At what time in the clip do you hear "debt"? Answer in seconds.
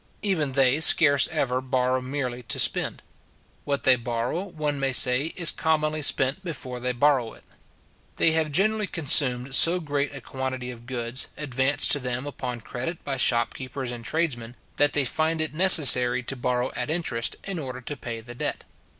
18.33-18.63